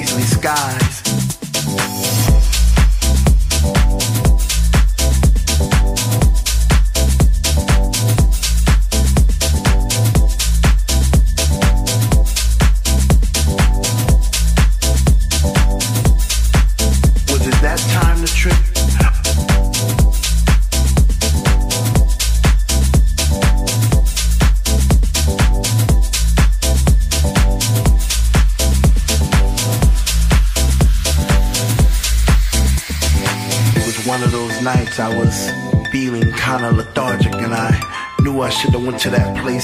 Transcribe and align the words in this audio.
Paisley 0.00 0.22
skies. 0.22 2.29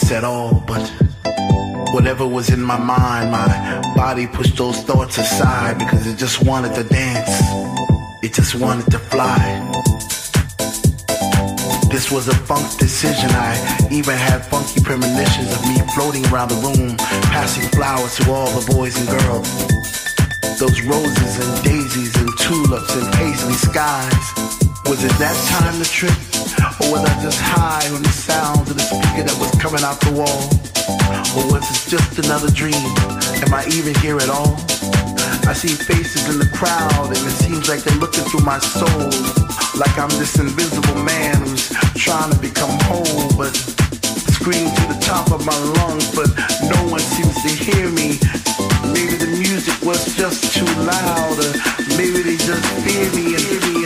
Place 0.06 0.16
at 0.16 0.24
all, 0.24 0.62
but 0.66 0.82
whatever 1.92 2.26
was 2.26 2.50
in 2.50 2.62
my 2.62 2.78
mind, 2.78 3.30
my 3.30 3.82
body 3.94 4.26
pushed 4.26 4.56
those 4.56 4.82
thoughts 4.82 5.18
aside 5.18 5.78
because 5.78 6.06
it 6.06 6.16
just 6.16 6.44
wanted 6.44 6.74
to 6.74 6.84
dance. 6.84 7.40
It 8.22 8.32
just 8.32 8.54
wanted 8.54 8.90
to 8.90 8.98
fly. 8.98 9.38
This 11.90 12.10
was 12.10 12.28
a 12.28 12.34
funk 12.34 12.66
decision. 12.78 13.30
I 13.30 13.54
even 13.90 14.16
had 14.16 14.44
funky 14.44 14.80
premonitions 14.82 15.50
of 15.52 15.62
me 15.68 15.76
floating 15.94 16.24
around 16.26 16.50
the 16.50 16.60
room, 16.66 16.96
passing 17.32 17.68
flowers 17.70 18.16
to 18.16 18.30
all 18.30 18.50
the 18.58 18.64
boys 18.74 18.96
and 18.98 19.08
girls. 19.08 19.50
Those 20.58 20.82
roses 20.82 21.32
and 21.42 21.64
daisies 21.64 22.14
and 22.16 22.30
tulips 22.38 22.94
and 22.94 23.12
paisley 23.14 23.54
skies. 23.54 24.26
Was 24.86 25.02
it 25.04 25.14
that 25.18 25.36
time 25.50 25.82
to 25.82 25.90
trip? 25.90 26.25
Or 26.87 26.92
was 26.92 27.03
I 27.03 27.22
just 27.22 27.40
high 27.40 27.83
on 27.90 28.03
the 28.03 28.14
sounds 28.14 28.70
of 28.70 28.77
the 28.77 28.87
speaker 28.87 29.27
that 29.27 29.37
was 29.42 29.51
coming 29.59 29.83
out 29.83 29.99
the 30.07 30.14
wall? 30.14 30.46
Or 31.35 31.51
was 31.51 31.66
it 31.66 31.90
just 31.90 32.22
another 32.22 32.51
dream? 32.51 32.79
Am 33.42 33.51
I 33.51 33.66
even 33.75 33.94
here 33.99 34.18
at 34.22 34.31
all? 34.31 34.55
I 35.51 35.53
see 35.53 35.75
faces 35.75 36.31
in 36.31 36.38
the 36.38 36.46
crowd 36.55 37.11
and 37.11 37.18
it 37.18 37.37
seems 37.42 37.68
like 37.68 37.83
they're 37.83 37.99
looking 37.99 38.22
through 38.31 38.46
my 38.46 38.59
soul. 38.59 39.11
Like 39.75 39.99
I'm 39.99 40.11
this 40.14 40.38
invisible 40.38 40.94
man 41.03 41.42
who's 41.42 41.75
trying 41.99 42.31
to 42.31 42.38
become 42.38 42.70
whole, 42.87 43.35
but 43.35 43.51
scream 44.38 44.70
to 44.70 44.85
the 44.87 44.99
top 45.03 45.33
of 45.35 45.44
my 45.44 45.59
lungs, 45.83 46.07
but 46.14 46.31
no 46.70 46.87
one 46.87 47.03
seems 47.03 47.35
to 47.42 47.51
hear 47.51 47.90
me. 47.90 48.14
Maybe 48.94 49.18
the 49.18 49.35
music 49.35 49.75
was 49.83 50.14
just 50.14 50.55
too 50.55 50.70
loud, 50.87 51.35
or 51.35 51.51
maybe 51.99 52.22
they 52.22 52.38
just 52.38 52.62
fear 52.87 53.11
me 53.11 53.35
and 53.35 53.42
hear 53.42 53.61
me 53.75 53.86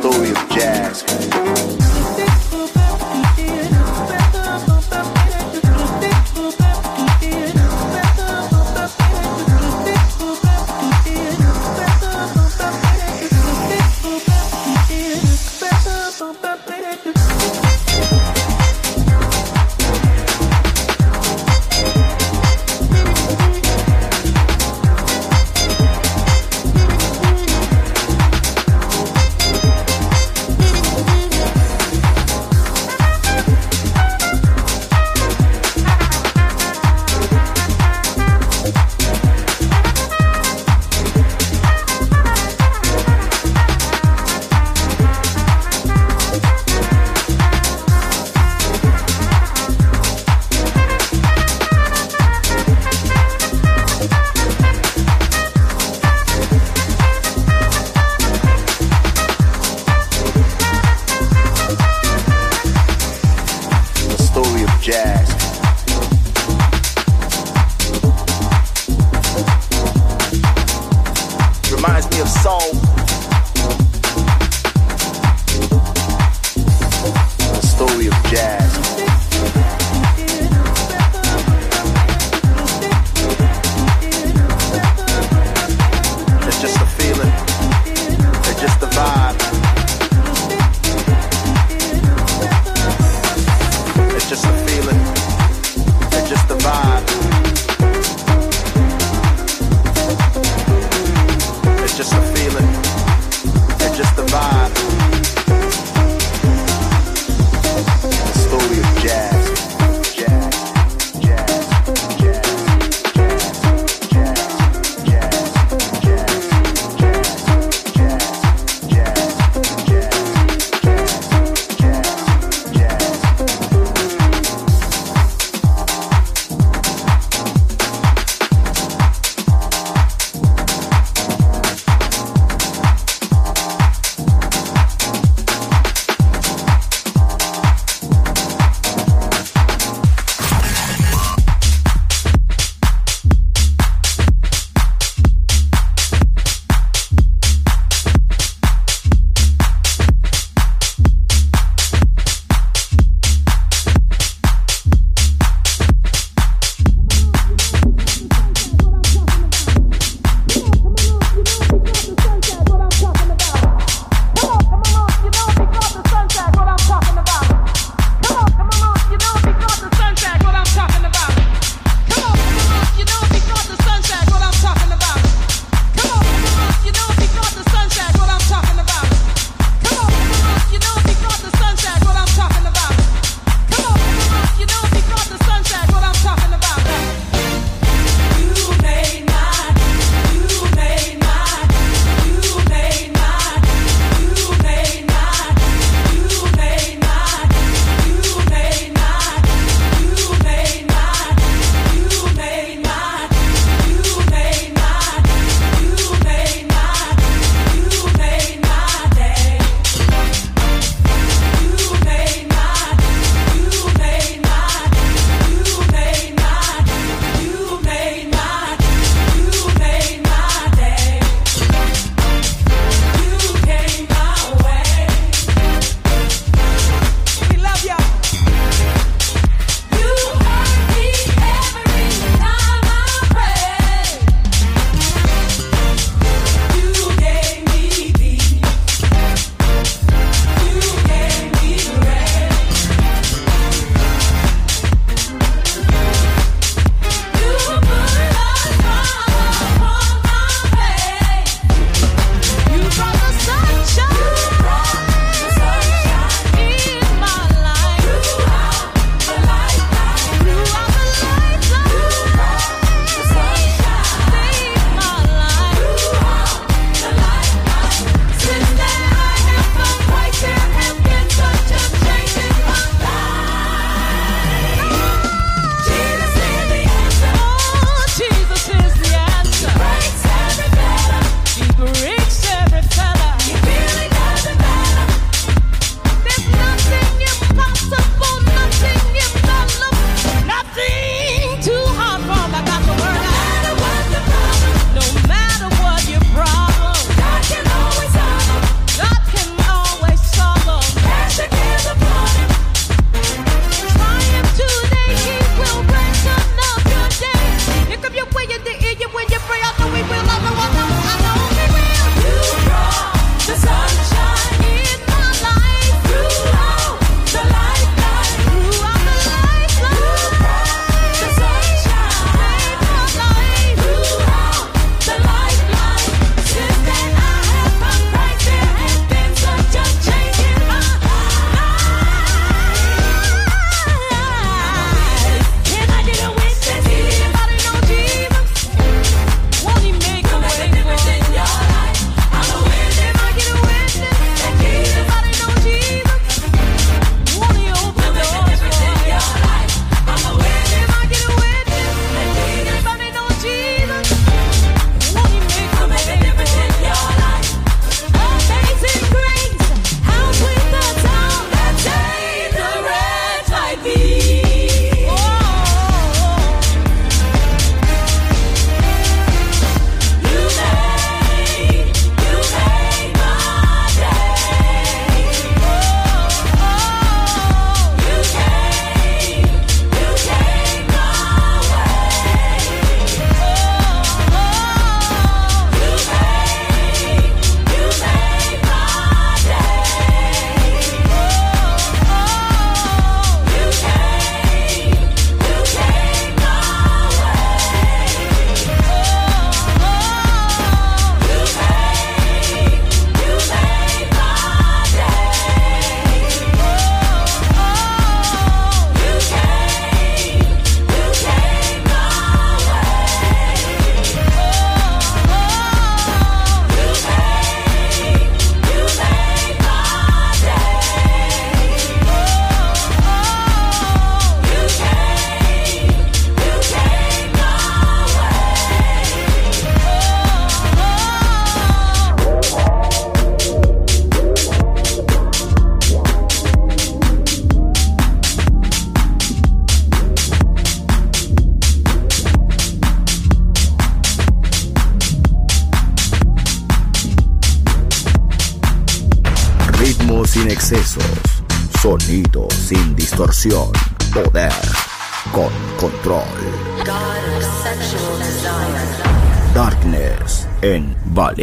estudio. 0.00 0.49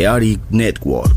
Balearic 0.08 0.39
Network. 0.51 1.16